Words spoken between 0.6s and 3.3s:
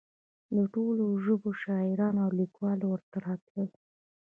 ټولو ژبو شاعران او لیکوال ورته